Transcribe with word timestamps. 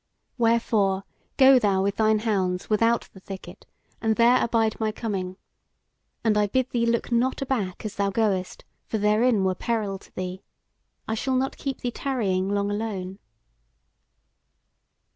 Wherefore, 0.39 1.03
go 1.37 1.59
thou 1.59 1.83
with 1.83 1.97
thine 1.97 2.17
hounds 2.17 2.71
without 2.71 3.07
the 3.13 3.19
thicket 3.19 3.67
and 4.01 4.15
there 4.15 4.43
abide 4.43 4.79
my 4.79 4.91
coming. 4.91 5.37
And 6.23 6.39
I 6.39 6.47
bid 6.47 6.71
thee 6.71 6.87
look 6.87 7.11
not 7.11 7.43
aback 7.43 7.85
as 7.85 7.97
thou 7.97 8.09
goest, 8.09 8.65
for 8.87 8.97
therein 8.97 9.43
were 9.43 9.53
peril 9.53 9.99
to 9.99 10.11
thee: 10.15 10.41
I 11.07 11.13
shall 11.13 11.35
not 11.35 11.55
keep 11.55 11.81
thee 11.81 11.91
tarrying 11.91 12.49
long 12.49 12.71
alone." 12.71 13.19